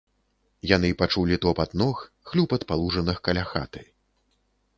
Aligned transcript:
Яны 0.69 0.89
пачулі 1.01 1.37
тупат 1.43 1.75
ног, 1.81 2.01
хлюпат 2.31 2.61
па 2.73 2.79
лужынах 2.81 3.17
каля 3.29 3.45
хаты. 3.53 3.87